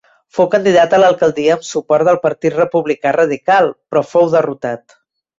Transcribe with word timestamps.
Fou 0.35 0.45
candidat 0.53 0.93
a 0.97 0.99
l'alcaldia 1.01 1.51
amb 1.57 1.67
suport 1.67 2.07
del 2.07 2.17
Partit 2.23 2.55
Republicà 2.55 3.11
Radical, 3.17 3.69
però 3.91 4.03
fou 4.15 4.25
derrotat. 4.37 4.97